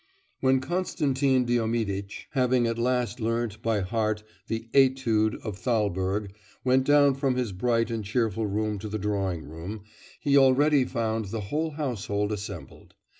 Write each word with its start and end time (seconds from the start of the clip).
When 0.39 0.61
Konstantin 0.61 1.45
Diomiditch, 1.45 2.25
having 2.31 2.65
at 2.65 2.79
last 2.79 3.19
learnt 3.19 3.61
by 3.61 3.81
heart 3.81 4.23
the 4.47 4.67
etude 4.73 5.35
of 5.43 5.59
Thalberg, 5.59 6.33
went 6.63 6.85
down 6.85 7.13
from 7.13 7.35
his 7.35 7.51
bright 7.51 7.91
and 7.91 8.03
cheerful 8.03 8.47
room 8.47 8.79
to 8.79 8.89
the 8.89 8.97
drawing 8.97 9.43
room, 9.43 9.83
he 10.19 10.35
already 10.39 10.85
found 10.85 11.25
the 11.25 11.41
whole 11.51 11.69
household 11.73 12.31
assembled. 12.31 12.95